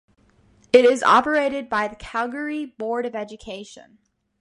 It 0.73 0.83
is 0.83 1.03
operated 1.03 1.69
by 1.69 1.87
the 1.87 1.95
Calgary 1.95 2.65
Board 2.65 3.05
of 3.05 3.15
Education. 3.15 3.99